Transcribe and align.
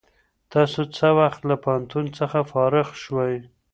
تاسو 0.53 0.79
څه 0.95 1.07
وخت 1.19 1.41
له 1.49 1.55
پوهنتون 1.63 2.05
څخه 2.19 2.37
فارغ 2.51 2.87
شوئ؟ 3.03 3.35